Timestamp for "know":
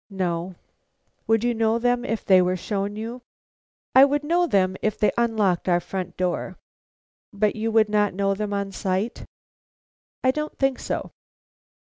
1.53-1.77, 4.23-4.47, 8.15-8.33